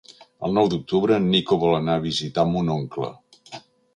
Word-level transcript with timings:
El 0.47 0.53
nou 0.57 0.69
d'octubre 0.71 1.19
en 1.23 1.27
Nico 1.33 1.59
vol 1.65 1.77
anar 1.79 1.99
a 2.01 2.03
visitar 2.05 2.47
mon 2.53 2.75
oncle. 2.79 3.13